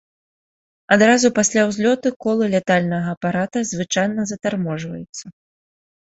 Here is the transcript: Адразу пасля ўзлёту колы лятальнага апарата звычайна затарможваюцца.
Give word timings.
Адразу 0.93 1.27
пасля 1.39 1.61
ўзлёту 1.71 2.07
колы 2.25 2.45
лятальнага 2.53 3.07
апарата 3.17 3.59
звычайна 3.73 4.25
затарможваюцца. 4.31 5.25